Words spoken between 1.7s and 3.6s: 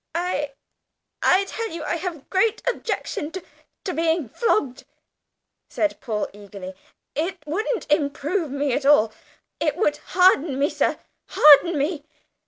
I have great objection to